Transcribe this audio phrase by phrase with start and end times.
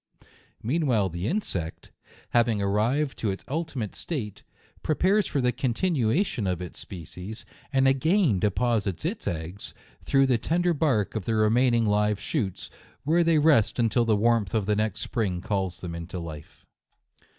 [0.63, 1.91] Meanwhile the insect,
[2.31, 4.41] having arrived to its ultimate state,
[4.81, 10.63] prepares for the continuation of its species, and again deposits its eggs, through the ten
[10.63, 12.71] der bark of the remaining live shoots;
[13.03, 16.65] where they rest until the warmth of the next spring calls them into life.